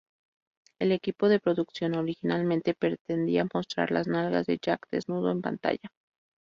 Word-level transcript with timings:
El 0.79 0.93
equipo 0.93 1.29
de 1.29 1.39
producción 1.39 1.93
originalmente 1.93 2.73
pretendía 2.73 3.45
mostrar 3.53 3.91
las 3.91 4.07
nalgas 4.07 4.47
de 4.47 4.57
Jack 4.59 4.87
desnudo 4.89 5.29
en 5.29 5.43
pantalla. 5.43 5.89